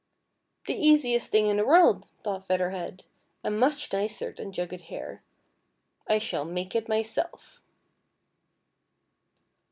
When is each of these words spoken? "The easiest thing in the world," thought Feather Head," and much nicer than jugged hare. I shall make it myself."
"The 0.65 0.73
easiest 0.73 1.29
thing 1.29 1.45
in 1.45 1.57
the 1.57 1.63
world," 1.63 2.07
thought 2.23 2.47
Feather 2.47 2.71
Head," 2.71 3.03
and 3.43 3.59
much 3.59 3.93
nicer 3.93 4.33
than 4.35 4.51
jugged 4.51 4.81
hare. 4.85 5.21
I 6.07 6.17
shall 6.17 6.43
make 6.43 6.73
it 6.73 6.89
myself." 6.89 7.61